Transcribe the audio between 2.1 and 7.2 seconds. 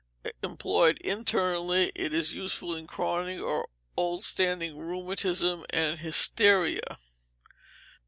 is useful in chronic or old standing rheumatism and hysteria.